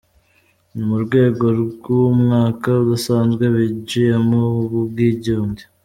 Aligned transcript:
Ni 0.73 0.81
mu 0.89 0.97
rwego 1.03 1.45
rw’umwaka 1.61 2.69
udasanzwe 2.83 3.43
binjiyemo 3.55 4.39
w’ubwiyunge. 4.71 5.63